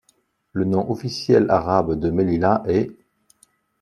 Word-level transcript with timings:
Le 0.53 0.65
nom 0.65 0.89
officiel 0.89 1.45
arabe 1.51 1.93
de 1.93 2.09
Mellila 2.09 2.63
est 2.65 2.87
مليلة. 2.87 2.97